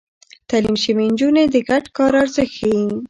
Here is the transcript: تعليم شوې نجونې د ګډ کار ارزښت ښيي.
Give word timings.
تعليم 0.49 0.75
شوې 0.83 1.05
نجونې 1.11 1.43
د 1.53 1.55
ګډ 1.69 1.85
کار 1.97 2.13
ارزښت 2.21 2.51
ښيي. 2.57 2.83